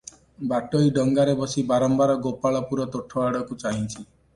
[0.53, 3.97] ବାଟୋଇ ଡଙ୍ଗାରେ ବସି ବାରମ୍ବାର ଗୋପାଳପୁର ତୋଠଆଡ଼କୁ ଚାହିଁଛି।